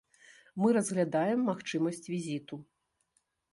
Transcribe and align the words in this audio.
Мы 0.63 0.67
разглядаем 0.77 1.45
магчымасць 1.51 2.03
візіту. 2.13 2.61